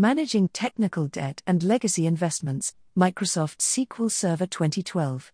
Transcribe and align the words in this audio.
Managing 0.00 0.48
Technical 0.48 1.08
Debt 1.08 1.42
and 1.46 1.62
Legacy 1.62 2.06
Investments, 2.06 2.74
Microsoft 2.96 3.58
SQL 3.58 4.10
Server 4.10 4.46
2012. 4.46 5.30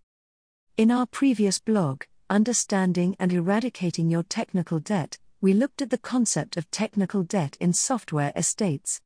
In 0.76 0.90
our 0.90 1.06
previous 1.06 1.60
blog, 1.60 2.02
Understanding 2.28 3.14
and 3.20 3.32
Eradicating 3.32 4.10
Your 4.10 4.24
Technical 4.24 4.80
Debt, 4.80 5.18
we 5.40 5.52
looked 5.52 5.82
at 5.82 5.90
the 5.90 5.98
concept 5.98 6.56
of 6.56 6.68
technical 6.72 7.22
debt 7.22 7.56
in 7.60 7.72
software 7.72 8.32
estates. 8.34 9.00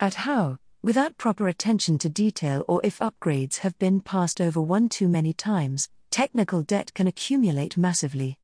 At 0.00 0.14
how, 0.14 0.56
without 0.80 1.18
proper 1.18 1.46
attention 1.46 1.98
to 1.98 2.08
detail 2.08 2.64
or 2.66 2.80
if 2.82 2.98
upgrades 3.00 3.58
have 3.58 3.78
been 3.78 4.00
passed 4.00 4.40
over 4.40 4.62
one 4.62 4.88
too 4.88 5.08
many 5.08 5.34
times, 5.34 5.90
technical 6.10 6.62
debt 6.62 6.94
can 6.94 7.06
accumulate 7.06 7.76
massively. 7.76 8.38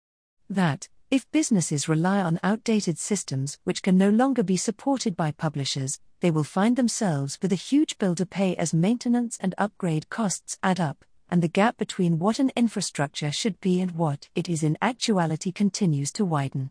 That, 0.51 0.91
if 1.11 1.31
businesses 1.31 1.89
rely 1.89 2.21
on 2.21 2.39
outdated 2.43 2.99
systems 2.99 3.57
which 3.65 3.81
can 3.81 3.97
no 3.97 4.11
longer 4.11 4.43
be 4.43 4.59
supported 4.59 5.17
by 5.17 5.31
publishers, 5.31 5.99
they 6.21 6.31
will 6.31 6.45
find 6.45 6.77
themselves 6.77 7.39
with 7.41 7.53
a 7.53 7.57
huge 7.57 7.99
bill 7.99 8.15
to 8.15 8.27
pay 8.27 8.57
as 8.57 8.75
maintenance 8.75 9.39
and 9.41 9.55
upgrade 9.59 10.11
costs 10.11 10.59
add 10.63 10.81
up, 10.81 11.05
and 11.31 11.43
the 11.43 11.49
gap 11.49 11.77
between 11.77 12.19
what 12.19 12.39
an 12.39 12.51
infrastructure 12.57 13.31
should 13.31 13.61
be 13.61 13.81
and 13.81 13.93
what 13.93 14.29
it 14.35 14.49
is 14.49 14.63
in 14.63 14.79
actuality 14.83 15.53
continues 15.53 16.11
to 16.13 16.25
widen. 16.25 16.71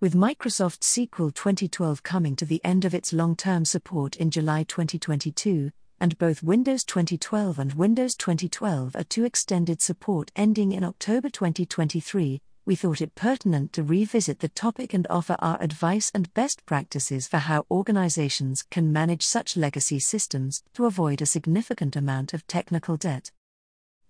With 0.00 0.14
Microsoft 0.14 0.80
SQL 0.80 1.34
2012 1.34 2.02
coming 2.02 2.36
to 2.36 2.44
the 2.44 2.60
end 2.64 2.84
of 2.84 2.94
its 2.94 3.12
long 3.12 3.34
term 3.34 3.64
support 3.64 4.16
in 4.16 4.30
July 4.30 4.64
2022, 4.64 5.70
and 6.00 6.18
both 6.18 6.42
Windows 6.42 6.84
2012 6.84 7.58
and 7.58 7.74
Windows 7.74 8.14
2012 8.16 8.92
R2 8.92 9.24
extended 9.24 9.82
support 9.82 10.30
ending 10.36 10.70
in 10.72 10.84
October 10.84 11.28
2023, 11.28 12.40
we 12.68 12.74
thought 12.74 13.00
it 13.00 13.14
pertinent 13.14 13.72
to 13.72 13.82
revisit 13.82 14.40
the 14.40 14.48
topic 14.50 14.92
and 14.92 15.06
offer 15.08 15.36
our 15.38 15.56
advice 15.62 16.10
and 16.12 16.34
best 16.34 16.66
practices 16.66 17.26
for 17.26 17.38
how 17.38 17.64
organizations 17.70 18.62
can 18.70 18.92
manage 18.92 19.24
such 19.24 19.56
legacy 19.56 19.98
systems 19.98 20.62
to 20.74 20.84
avoid 20.84 21.22
a 21.22 21.26
significant 21.26 21.96
amount 21.96 22.34
of 22.34 22.46
technical 22.46 22.98
debt. 22.98 23.32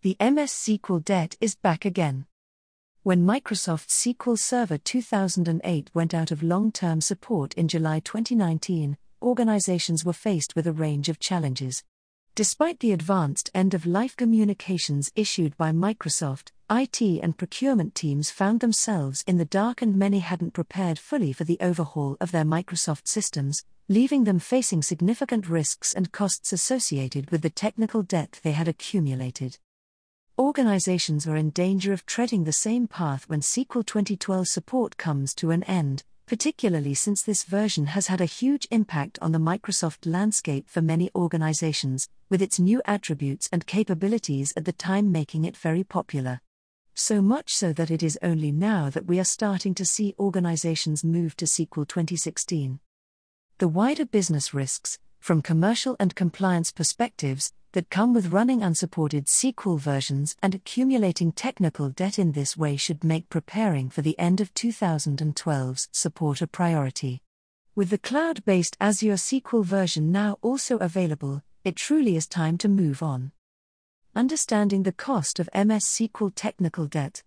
The 0.02 0.16
MS 0.20 0.50
SQL 0.50 1.04
debt 1.04 1.36
is 1.40 1.54
back 1.54 1.84
again. 1.84 2.26
When 3.04 3.24
Microsoft 3.24 3.90
SQL 3.90 4.36
Server 4.36 4.78
2008 4.78 5.90
went 5.94 6.12
out 6.12 6.32
of 6.32 6.42
long 6.42 6.72
term 6.72 7.00
support 7.00 7.54
in 7.54 7.68
July 7.68 8.00
2019, 8.00 8.96
organizations 9.22 10.04
were 10.04 10.12
faced 10.12 10.56
with 10.56 10.66
a 10.66 10.72
range 10.72 11.08
of 11.08 11.20
challenges. 11.20 11.84
Despite 12.38 12.78
the 12.78 12.92
advanced 12.92 13.50
end 13.52 13.74
of 13.74 13.84
life 13.84 14.16
communications 14.16 15.10
issued 15.16 15.56
by 15.56 15.72
Microsoft, 15.72 16.52
IT 16.70 17.02
and 17.02 17.36
procurement 17.36 17.96
teams 17.96 18.30
found 18.30 18.60
themselves 18.60 19.24
in 19.26 19.38
the 19.38 19.44
dark 19.44 19.82
and 19.82 19.96
many 19.96 20.20
hadn't 20.20 20.52
prepared 20.52 21.00
fully 21.00 21.32
for 21.32 21.42
the 21.42 21.58
overhaul 21.60 22.16
of 22.20 22.30
their 22.30 22.44
Microsoft 22.44 23.08
systems, 23.08 23.64
leaving 23.88 24.22
them 24.22 24.38
facing 24.38 24.82
significant 24.82 25.48
risks 25.48 25.92
and 25.92 26.12
costs 26.12 26.52
associated 26.52 27.28
with 27.32 27.42
the 27.42 27.50
technical 27.50 28.04
debt 28.04 28.38
they 28.44 28.52
had 28.52 28.68
accumulated. 28.68 29.58
Organizations 30.38 31.26
are 31.26 31.34
in 31.34 31.50
danger 31.50 31.92
of 31.92 32.06
treading 32.06 32.44
the 32.44 32.52
same 32.52 32.86
path 32.86 33.28
when 33.28 33.40
SQL 33.40 33.84
2012 33.84 34.46
support 34.46 34.96
comes 34.96 35.34
to 35.34 35.50
an 35.50 35.64
end, 35.64 36.04
particularly 36.28 36.92
since 36.92 37.22
this 37.22 37.42
version 37.42 37.86
has 37.86 38.08
had 38.08 38.20
a 38.20 38.26
huge 38.26 38.68
impact 38.70 39.18
on 39.22 39.32
the 39.32 39.38
Microsoft 39.38 40.04
landscape 40.04 40.68
for 40.68 40.82
many 40.82 41.10
organizations, 41.14 42.06
with 42.28 42.42
its 42.42 42.60
new 42.60 42.82
attributes 42.84 43.48
and 43.50 43.66
capabilities 43.66 44.52
at 44.54 44.66
the 44.66 44.72
time 44.72 45.10
making 45.10 45.46
it 45.46 45.56
very 45.56 45.82
popular. 45.82 46.42
So 46.92 47.22
much 47.22 47.54
so 47.54 47.72
that 47.72 47.90
it 47.90 48.02
is 48.02 48.18
only 48.22 48.52
now 48.52 48.90
that 48.90 49.06
we 49.06 49.18
are 49.18 49.24
starting 49.24 49.74
to 49.76 49.86
see 49.86 50.14
organizations 50.18 51.02
move 51.02 51.34
to 51.36 51.46
SQL 51.46 51.88
2016. 51.88 52.78
The 53.56 53.68
wider 53.68 54.04
business 54.04 54.52
risks, 54.52 54.98
from 55.20 55.40
commercial 55.40 55.96
and 55.98 56.14
compliance 56.14 56.72
perspectives, 56.72 57.54
that 57.72 57.90
come 57.90 58.14
with 58.14 58.32
running 58.32 58.62
unsupported 58.62 59.26
SQL 59.26 59.78
versions 59.78 60.36
and 60.42 60.54
accumulating 60.54 61.32
technical 61.32 61.90
debt 61.90 62.18
in 62.18 62.32
this 62.32 62.56
way 62.56 62.76
should 62.76 63.04
make 63.04 63.28
preparing 63.28 63.90
for 63.90 64.02
the 64.02 64.18
end 64.18 64.40
of 64.40 64.54
2012's 64.54 65.88
support 65.92 66.40
a 66.40 66.46
priority. 66.46 67.22
With 67.74 67.90
the 67.90 67.98
cloud 67.98 68.44
based 68.44 68.76
Azure 68.80 69.14
SQL 69.14 69.64
version 69.64 70.10
now 70.10 70.38
also 70.42 70.78
available, 70.78 71.42
it 71.64 71.76
truly 71.76 72.16
is 72.16 72.26
time 72.26 72.58
to 72.58 72.68
move 72.68 73.02
on. 73.02 73.32
Understanding 74.16 74.82
the 74.82 74.92
cost 74.92 75.38
of 75.38 75.48
MS 75.54 75.84
SQL 75.84 76.32
technical 76.34 76.86
debt. 76.86 77.22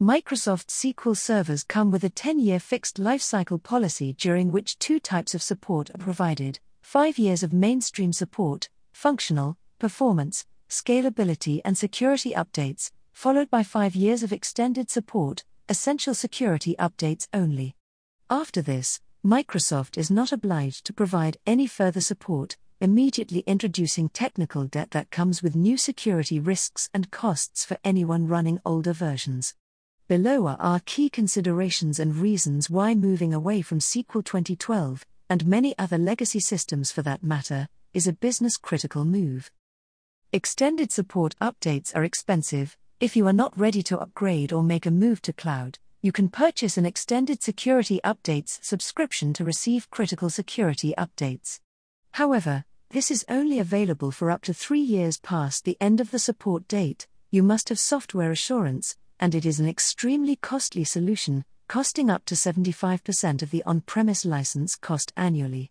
Microsoft 0.00 0.66
SQL 0.66 1.16
servers 1.16 1.64
come 1.64 1.90
with 1.90 2.04
a 2.04 2.10
10 2.10 2.38
year 2.38 2.60
fixed 2.60 2.98
lifecycle 2.98 3.62
policy 3.62 4.12
during 4.12 4.52
which 4.52 4.78
two 4.78 5.00
types 5.00 5.34
of 5.34 5.42
support 5.42 5.88
are 5.90 5.98
provided 5.98 6.60
5 6.82 7.18
years 7.18 7.42
of 7.42 7.52
mainstream 7.52 8.12
support, 8.12 8.68
functional, 8.94 9.58
performance, 9.78 10.46
scalability, 10.70 11.60
and 11.64 11.76
security 11.76 12.32
updates, 12.32 12.90
followed 13.12 13.50
by 13.50 13.62
5 13.62 13.94
years 13.94 14.22
of 14.22 14.32
extended 14.32 14.88
support, 14.88 15.44
essential 15.68 16.14
security 16.14 16.74
updates 16.78 17.28
only. 17.34 17.74
After 18.30 18.62
this, 18.62 19.00
Microsoft 19.24 19.98
is 19.98 20.10
not 20.10 20.32
obliged 20.32 20.86
to 20.86 20.92
provide 20.92 21.36
any 21.46 21.66
further 21.66 22.00
support, 22.00 22.56
immediately 22.80 23.40
introducing 23.46 24.08
technical 24.08 24.64
debt 24.64 24.90
that 24.92 25.10
comes 25.10 25.42
with 25.42 25.56
new 25.56 25.76
security 25.76 26.38
risks 26.38 26.88
and 26.94 27.10
costs 27.10 27.64
for 27.64 27.78
anyone 27.84 28.28
running 28.28 28.60
older 28.64 28.92
versions. 28.92 29.54
Below 30.06 30.46
are 30.46 30.60
our 30.60 30.80
key 30.80 31.08
considerations 31.08 31.98
and 31.98 32.14
reasons 32.16 32.68
why 32.70 32.94
moving 32.94 33.32
away 33.32 33.62
from 33.62 33.78
SQL 33.78 34.24
2012, 34.24 35.06
and 35.30 35.46
many 35.46 35.76
other 35.78 35.98
legacy 35.98 36.40
systems 36.40 36.92
for 36.92 37.02
that 37.02 37.22
matter, 37.22 37.68
is 37.94 38.08
a 38.08 38.12
business 38.12 38.56
critical 38.56 39.04
move. 39.04 39.52
Extended 40.32 40.90
support 40.90 41.36
updates 41.40 41.94
are 41.94 42.02
expensive. 42.02 42.76
If 42.98 43.14
you 43.14 43.28
are 43.28 43.32
not 43.32 43.56
ready 43.56 43.84
to 43.84 44.00
upgrade 44.00 44.52
or 44.52 44.64
make 44.64 44.84
a 44.84 44.90
move 44.90 45.22
to 45.22 45.32
cloud, 45.32 45.78
you 46.02 46.10
can 46.10 46.28
purchase 46.28 46.76
an 46.76 46.86
extended 46.86 47.40
security 47.40 48.00
updates 48.04 48.58
subscription 48.64 49.32
to 49.34 49.44
receive 49.44 49.90
critical 49.90 50.28
security 50.28 50.92
updates. 50.98 51.60
However, 52.10 52.64
this 52.90 53.12
is 53.12 53.24
only 53.28 53.60
available 53.60 54.10
for 54.10 54.28
up 54.28 54.42
to 54.42 54.52
three 54.52 54.80
years 54.80 55.18
past 55.18 55.64
the 55.64 55.76
end 55.80 56.00
of 56.00 56.10
the 56.10 56.18
support 56.18 56.66
date. 56.66 57.06
You 57.30 57.44
must 57.44 57.68
have 57.68 57.78
software 57.78 58.32
assurance, 58.32 58.96
and 59.20 59.36
it 59.36 59.46
is 59.46 59.60
an 59.60 59.68
extremely 59.68 60.34
costly 60.34 60.82
solution, 60.82 61.44
costing 61.68 62.10
up 62.10 62.24
to 62.24 62.34
75% 62.34 63.42
of 63.42 63.52
the 63.52 63.62
on 63.62 63.82
premise 63.82 64.24
license 64.24 64.74
cost 64.74 65.12
annually. 65.16 65.70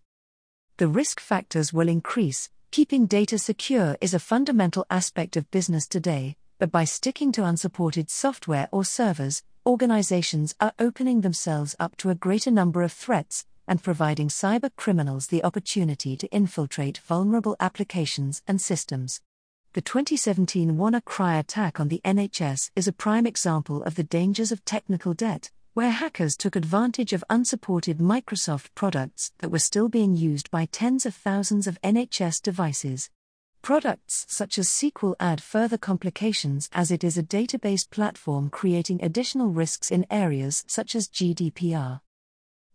The 0.77 0.87
risk 0.87 1.19
factors 1.19 1.71
will 1.71 1.87
increase. 1.87 2.49
Keeping 2.71 3.05
data 3.05 3.37
secure 3.37 3.95
is 4.01 4.15
a 4.15 4.19
fundamental 4.19 4.87
aspect 4.89 5.37
of 5.37 5.51
business 5.51 5.87
today, 5.87 6.35
but 6.57 6.71
by 6.71 6.83
sticking 6.83 7.31
to 7.33 7.45
unsupported 7.45 8.09
software 8.09 8.69
or 8.71 8.83
servers, 8.83 9.43
organizations 9.67 10.55
are 10.59 10.73
opening 10.79 11.21
themselves 11.21 11.75
up 11.79 11.95
to 11.97 12.09
a 12.09 12.15
greater 12.15 12.49
number 12.49 12.81
of 12.81 12.91
threats 12.91 13.45
and 13.67 13.83
providing 13.83 14.29
cyber 14.29 14.71
criminals 14.75 15.27
the 15.27 15.43
opportunity 15.43 16.17
to 16.17 16.27
infiltrate 16.31 16.97
vulnerable 16.97 17.55
applications 17.59 18.41
and 18.47 18.59
systems. 18.59 19.21
The 19.73 19.81
2017 19.81 20.71
WannaCry 20.71 21.39
attack 21.39 21.79
on 21.79 21.89
the 21.89 22.01
NHS 22.03 22.71
is 22.75 22.87
a 22.87 22.93
prime 22.93 23.27
example 23.27 23.83
of 23.83 23.93
the 23.93 24.03
dangers 24.03 24.51
of 24.51 24.65
technical 24.65 25.13
debt, 25.13 25.51
where 25.73 25.89
hackers 25.89 26.37
took 26.37 26.55
advantage 26.55 27.13
of 27.13 27.23
unsupported 27.31 27.97
Microsoft 27.97 28.67
products 28.75 29.31
that 29.39 29.49
were 29.49 29.57
still 29.57 29.89
being 29.89 30.15
used 30.15 30.51
by 30.51 30.65
tens 30.65 31.03
of 31.03 31.15
thousands 31.15 31.65
of 31.65 31.81
NHS 31.81 32.43
devices. 32.43 33.09
Products 33.63 34.27
such 34.29 34.59
as 34.59 34.69
SQL 34.69 35.15
add 35.19 35.41
further 35.41 35.79
complications 35.79 36.69
as 36.73 36.91
it 36.91 37.03
is 37.03 37.17
a 37.17 37.23
database 37.23 37.89
platform 37.89 38.51
creating 38.51 39.03
additional 39.03 39.47
risks 39.47 39.89
in 39.89 40.05
areas 40.11 40.63
such 40.67 40.93
as 40.93 41.07
GDPR. 41.07 42.01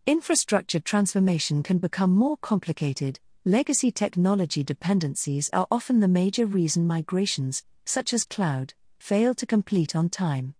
Infrastructure 0.05 0.81
transformation 0.81 1.63
can 1.63 1.77
become 1.77 2.11
more 2.11 2.35
complicated. 2.35 3.21
Legacy 3.45 3.91
technology 3.91 4.61
dependencies 4.61 5.49
are 5.53 5.67
often 5.71 6.01
the 6.01 6.09
major 6.09 6.45
reason 6.45 6.85
migrations, 6.85 7.63
such 7.85 8.13
as 8.13 8.25
cloud, 8.25 8.73
fail 8.99 9.33
to 9.35 9.45
complete 9.45 9.95
on 9.95 10.09
time. 10.09 10.53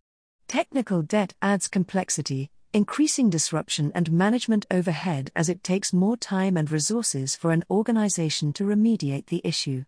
Technical 0.49 1.03
debt 1.03 1.35
adds 1.43 1.67
complexity, 1.67 2.49
increasing 2.73 3.29
disruption 3.29 3.91
and 3.93 4.11
management 4.11 4.65
overhead 4.71 5.29
as 5.35 5.47
it 5.47 5.63
takes 5.63 5.93
more 5.93 6.17
time 6.17 6.57
and 6.57 6.71
resources 6.71 7.35
for 7.35 7.51
an 7.51 7.63
organization 7.69 8.51
to 8.53 8.63
remediate 8.63 9.27
the 9.27 9.41
issue. 9.43 9.83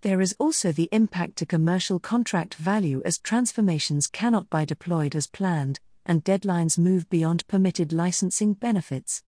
There 0.00 0.20
is 0.20 0.34
also 0.40 0.72
the 0.72 0.88
impact 0.90 1.36
to 1.36 1.46
commercial 1.46 2.00
contract 2.00 2.56
value 2.56 3.02
as 3.04 3.20
transformations 3.20 4.08
cannot 4.08 4.50
be 4.50 4.66
deployed 4.66 5.14
as 5.14 5.28
planned, 5.28 5.78
and 6.04 6.24
deadlines 6.24 6.76
move 6.76 7.08
beyond 7.08 7.46
permitted 7.46 7.92
licensing 7.92 8.54
benefits. 8.54 9.22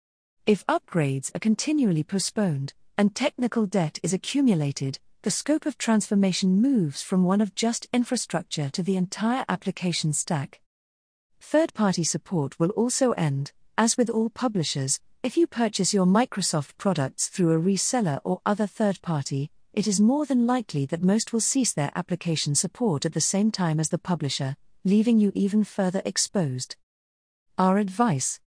If 0.47 0.67
upgrades 0.67 1.33
are 1.33 1.39
continually 1.39 2.03
postponed, 2.03 2.75
and 2.99 3.15
technical 3.15 3.67
debt 3.67 4.01
is 4.03 4.13
accumulated, 4.13 4.99
the 5.23 5.31
scope 5.31 5.65
of 5.65 5.79
transformation 5.79 6.61
moves 6.61 7.03
from 7.03 7.23
one 7.23 7.41
of 7.41 7.55
just 7.55 7.87
infrastructure 7.93 8.69
to 8.71 8.83
the 8.83 8.97
entire 8.97 9.45
application 9.49 10.13
stack. 10.13 10.59
Third 11.43 11.75
party 11.75 12.05
support 12.05 12.59
will 12.59 12.71
also 12.71 13.13
end, 13.13 13.53
as 13.77 13.99
with 13.99 14.09
all 14.09 14.31
publishers, 14.31 15.01
If 15.23 15.37
you 15.37 15.47
purchase 15.47 15.95
your 15.95 16.05
Microsoft 16.07 16.77
products 16.79 17.29
through 17.29 17.53
a 17.53 17.61
reseller 17.61 18.21
or 18.25 18.41
other 18.45 18.67
third 18.67 19.01
party, 19.03 19.53
it 19.73 19.87
is 19.87 20.01
more 20.01 20.27
than 20.27 20.49
likely 20.49 20.85
that 20.87 21.05
most 21.05 21.33
will 21.33 21.41
cease 21.41 21.73
their 21.73 21.93
application 21.95 22.57
support 22.57 23.05
at 23.05 23.13
the 23.13 23.21
same 23.21 23.53
time 23.53 23.79
as 23.79 23.91
the 23.91 23.99
publisher, 23.99 24.57
leaving 24.85 25.21
you 25.21 25.31
even 25.37 25.63
further 25.63 26.03
exposed. 26.05 26.75
Our 27.57 27.79
advice 27.79 28.41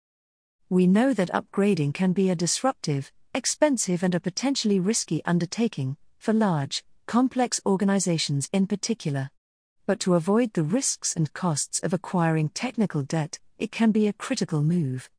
We 0.68 0.88
know 0.88 1.14
that 1.14 1.30
upgrading 1.30 1.94
can 1.94 2.12
be 2.12 2.32
a 2.32 2.36
disruptive, 2.36 3.12
expensive, 3.36 4.02
and 4.02 4.16
a 4.16 4.20
potentially 4.20 4.80
risky 4.80 5.24
undertaking, 5.26 5.98
for 6.18 6.34
large, 6.34 6.84
complex 7.06 7.62
organizations 7.68 8.50
in 8.52 8.66
particular. 8.66 9.30
But 9.86 10.00
to 10.02 10.16
avoid 10.16 10.54
the 10.54 10.64
risks 10.64 11.14
and 11.16 11.34
costs 11.34 11.80
of 11.82 11.94
acquiring 11.94 12.50
technical 12.50 13.04
debt, 13.04 13.40
it 13.58 13.72
can 13.72 13.92
be 13.92 14.08
a 14.08 14.14
critical 14.14 14.62
move. 14.62 15.10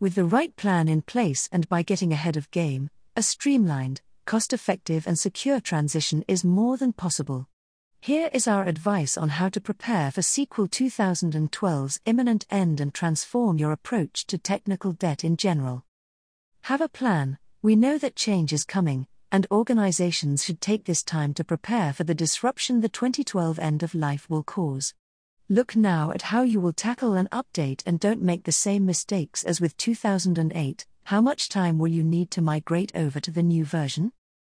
With 0.00 0.14
the 0.14 0.24
right 0.24 0.56
plan 0.56 0.88
in 0.88 1.02
place 1.02 1.48
and 1.52 1.68
by 1.68 1.82
getting 1.82 2.12
ahead 2.12 2.36
of 2.36 2.50
game, 2.50 2.88
a 3.14 3.22
streamlined, 3.22 4.00
cost 4.24 4.52
effective, 4.52 5.06
and 5.06 5.18
secure 5.18 5.60
transition 5.60 6.24
is 6.26 6.44
more 6.44 6.76
than 6.78 6.92
possible. 6.94 7.48
Here 8.00 8.30
is 8.32 8.48
our 8.48 8.64
advice 8.64 9.18
on 9.18 9.30
how 9.30 9.48
to 9.50 9.60
prepare 9.60 10.10
for 10.10 10.20
SQL 10.20 10.68
2012's 10.68 12.00
imminent 12.06 12.46
end 12.50 12.80
and 12.80 12.94
transform 12.94 13.58
your 13.58 13.72
approach 13.72 14.26
to 14.28 14.38
technical 14.38 14.92
debt 14.92 15.24
in 15.24 15.36
general. 15.36 15.84
Have 16.62 16.80
a 16.80 16.88
plan. 16.88 17.38
We 17.62 17.76
know 17.76 17.98
that 17.98 18.16
change 18.16 18.52
is 18.52 18.64
coming, 18.64 19.08
and 19.30 19.46
organizations 19.50 20.44
should 20.44 20.60
take 20.60 20.84
this 20.84 21.02
time 21.02 21.34
to 21.34 21.44
prepare 21.44 21.92
for 21.92 22.04
the 22.04 22.14
disruption 22.14 22.80
the 22.80 22.88
2012 22.88 23.58
end 23.58 23.82
of 23.82 23.94
life 23.94 24.28
will 24.30 24.42
cause. 24.42 24.94
Look 25.48 25.76
now 25.76 26.10
at 26.10 26.22
how 26.22 26.42
you 26.42 26.60
will 26.60 26.72
tackle 26.72 27.14
an 27.14 27.28
update 27.30 27.82
and 27.86 28.00
don't 28.00 28.20
make 28.20 28.44
the 28.44 28.52
same 28.52 28.84
mistakes 28.84 29.44
as 29.44 29.60
with 29.60 29.76
2008. 29.76 30.86
How 31.04 31.20
much 31.20 31.48
time 31.48 31.78
will 31.78 31.88
you 31.88 32.02
need 32.02 32.30
to 32.32 32.42
migrate 32.42 32.90
over 32.94 33.20
to 33.20 33.30
the 33.30 33.42
new 33.42 33.64
version? 33.64 34.12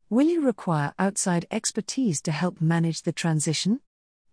Will 0.10 0.28
you 0.28 0.42
require 0.42 0.96
outside 0.98 1.46
expertise 1.52 2.22
to 2.24 2.32
help 2.32 2.60
manage 2.60 3.04
the 3.04 3.12
transition? 3.12 3.82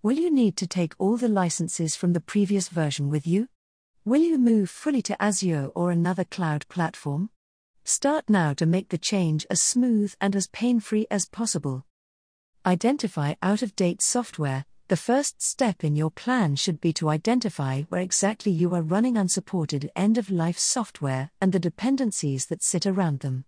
Will 0.03 0.17
you 0.17 0.31
need 0.31 0.57
to 0.57 0.67
take 0.67 0.95
all 0.99 1.19
the 1.19 1.29
licenses 1.29 1.95
from 1.95 2.15
the 2.15 2.21
previous 2.21 2.69
version 2.69 3.11
with 3.11 3.27
you? 3.27 3.49
Will 4.07 4.23
you 4.23 4.39
move 4.39 4.71
fully 4.71 5.03
to 5.03 5.23
Azure 5.23 5.71
or 5.75 5.91
another 5.91 6.25
cloud 6.25 6.67
platform? 6.69 7.29
Start 7.89 8.29
now 8.29 8.53
to 8.55 8.67
make 8.67 8.89
the 8.89 8.99
change 8.99 9.47
as 9.49 9.63
smooth 9.63 10.13
and 10.21 10.35
as 10.35 10.49
pain 10.49 10.81
free 10.81 11.07
as 11.09 11.25
possible. 11.25 11.87
Identify 12.67 13.35
out 13.41 13.63
of 13.63 13.77
date 13.77 14.03
software 14.03 14.65
the 14.89 14.97
first 14.97 15.41
step 15.41 15.85
in 15.85 15.95
your 15.95 16.11
plan 16.11 16.57
should 16.57 16.81
be 16.81 16.93
to 16.95 17.09
identify 17.09 17.83
where 17.83 18.01
exactly 18.01 18.51
you 18.51 18.75
are 18.75 18.83
running 18.83 19.17
unsupported 19.17 19.89
end 19.95 20.19
of 20.19 20.33
life 20.33 20.59
software 20.59 21.31
and 21.41 21.53
the 21.53 21.61
dependencies 21.61 22.47
that 22.47 22.65
sit 22.65 22.87
around 22.87 23.21
them. 23.21 23.45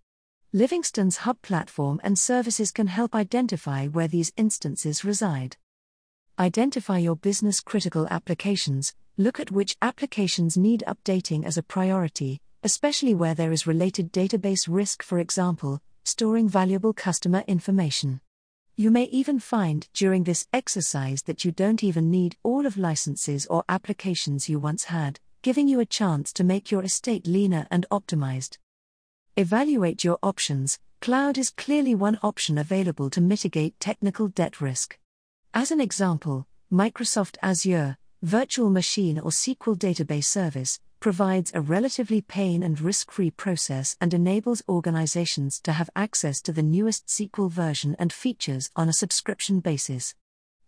Livingstone's 0.53 1.17
Hub 1.19 1.43
platform 1.43 2.01
and 2.05 2.17
services 2.17 2.71
can 2.71 2.87
help 2.87 3.17
identify 3.17 3.89
where 3.89 4.07
these 4.07 4.33
instances 4.37 5.05
reside. 5.05 5.57
Identify 6.39 6.99
your 6.99 7.17
business 7.17 7.59
critical 7.61 8.07
applications, 8.09 8.95
look 9.17 9.41
at 9.41 9.51
which 9.51 9.77
applications 9.83 10.57
need 10.57 10.85
updating 10.87 11.45
as 11.45 11.59
a 11.59 11.63
priority, 11.65 12.41
especially 12.63 13.15
where 13.15 13.35
there 13.35 13.53
is 13.53 13.67
related 13.67 14.13
database 14.13 14.67
risk, 14.69 15.03
for 15.03 15.19
example, 15.19 15.81
storing 16.05 16.49
valuable 16.49 16.93
customer 16.93 17.45
information. 17.47 18.21
You 18.77 18.91
may 18.91 19.05
even 19.05 19.39
find 19.41 19.89
during 19.93 20.25
this 20.25 20.47
exercise 20.53 21.23
that 21.25 21.45
you 21.45 21.53
don't 21.53 21.83
even 21.83 22.11
need 22.11 22.37
all 22.43 22.65
of 22.65 22.77
licenses 22.77 23.47
or 23.47 23.65
applications 23.69 24.49
you 24.49 24.59
once 24.59 24.85
had, 24.85 25.19
giving 25.43 25.69
you 25.69 25.81
a 25.81 25.87
chance 25.87 26.33
to 26.35 26.45
make 26.45 26.71
your 26.71 26.83
estate 26.83 27.27
leaner 27.27 27.67
and 27.71 27.87
optimized. 27.91 28.59
Evaluate 29.37 30.05
your 30.05 30.19
options. 30.23 30.79
Cloud 31.01 31.39
is 31.39 31.51
clearly 31.51 31.95
one 31.95 32.19
option 32.23 32.59
available 32.59 33.11
to 33.11 33.21
mitigate 33.21 33.79
technical 33.79 34.29
debt 34.29 34.61
risk. 34.61 34.99
As 35.55 35.71
an 35.71 35.81
example, 35.81 36.47
Microsoft 36.73 37.37
Azure, 37.43 37.97
Virtual 38.23 38.69
Machine 38.69 39.19
or 39.19 39.31
SQL 39.31 39.77
Database 39.77 40.25
Service, 40.25 40.81
provides 41.01 41.53
a 41.55 41.61
relatively 41.61 42.21
pain 42.21 42.63
and 42.63 42.81
risk 42.81 43.11
free 43.11 43.31
process 43.31 43.97
and 44.01 44.13
enables 44.13 44.63
organizations 44.69 45.61
to 45.61 45.73
have 45.73 45.91
access 45.95 46.41
to 46.43 46.53
the 46.53 46.63
newest 46.63 47.07
SQL 47.07 47.51
version 47.51 47.97
and 47.99 48.13
features 48.13 48.71
on 48.77 48.89
a 48.89 48.93
subscription 48.93 49.61
basis. 49.61 50.15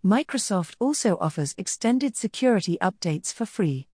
Microsoft 0.04 0.76
also 0.78 1.18
offers 1.20 1.54
extended 1.58 2.16
security 2.16 2.78
updates 2.80 3.32
for 3.32 3.44
free. 3.44 3.88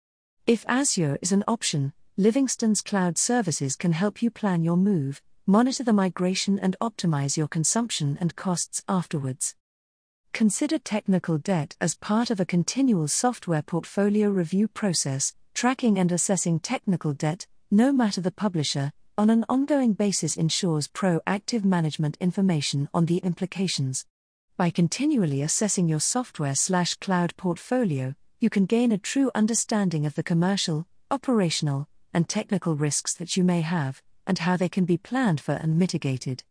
If 0.47 0.65
Azure 0.69 1.19
is 1.21 1.33
an 1.33 1.43
option, 1.49 1.93
Livingstone's 2.17 2.81
cloud 2.81 3.19
services 3.19 3.75
can 3.75 3.93
help 3.93 4.23
you 4.23 4.31
plan 4.31 4.63
your 4.63 4.77
move, 4.77 5.21
monitor 5.47 5.85
the 5.85 5.93
migration, 5.93 6.59
and 6.59 6.77
optimize 6.81 7.37
your 7.37 7.49
consumption 7.49 8.17
and 8.21 8.37
costs 8.37 8.83
afterwards. 8.89 9.55
Consider 10.37 10.79
technical 10.79 11.39
debt 11.39 11.77
as 11.81 11.95
part 11.95 12.31
of 12.31 12.41
a 12.41 12.45
continual 12.45 13.09
software 13.09 13.63
portfolio 13.63 14.29
review 14.29 14.69
process, 14.69 15.35
tracking 15.55 15.99
and 15.99 16.13
assessing 16.13 16.61
technical 16.61 17.15
debt, 17.15 17.47
no 17.71 17.91
matter 17.91 18.21
the 18.21 18.31
publisher, 18.31 18.93
on 19.17 19.31
an 19.31 19.47
ongoing 19.49 19.95
basis 19.95 20.37
ensures 20.37 20.89
proactive 20.89 21.65
management 21.65 22.19
information 22.21 22.87
on 22.93 23.07
the 23.07 23.17
implications. 23.17 24.05
By 24.59 24.69
continually 24.69 25.41
assessing 25.41 25.89
your 25.89 26.01
software 26.01 26.55
slash 26.55 26.97
cloud 26.97 27.35
portfolio, 27.39 28.15
you 28.39 28.51
can 28.51 28.67
gain 28.67 28.93
a 28.93 28.99
true 28.99 29.31
understanding 29.35 30.05
of 30.05 30.17
the 30.17 30.23
commercial, 30.23 30.87
operational, 31.11 31.89
and 32.13 32.29
technical 32.29 32.77
risks 32.77 33.15
that 33.15 33.39
you 33.39 33.43
may 33.43 33.63
have, 33.63 34.03
and 34.27 34.41
how 34.41 34.59
they 34.59 34.69
can 34.69 34.85
be 34.85 34.99
planned 34.99 35.41
for 35.41 35.55
and 35.55 35.79
mitigated. 35.79 36.45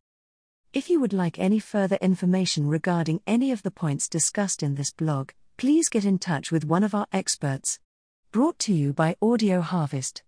If 0.75 0.89
you 0.89 0.99
would 0.99 1.13
like 1.13 1.39
any 1.39 1.59
further 1.59 1.97
information 2.01 2.67
regarding 2.67 3.21
any 3.25 3.53
of 3.53 3.63
the 3.63 3.71
points 3.71 4.09
discussed 4.09 4.61
in 4.61 4.75
this 4.75 4.91
blog, 4.91 5.31
please 5.55 5.87
get 5.87 6.03
in 6.03 6.19
touch 6.19 6.51
with 6.51 6.65
one 6.65 6.83
of 6.83 6.93
our 6.93 7.07
experts. 7.13 7.79
Brought 8.33 8.59
to 8.59 8.73
you 8.73 8.91
by 8.91 9.15
Audio 9.21 9.61
Harvest. 9.61 10.21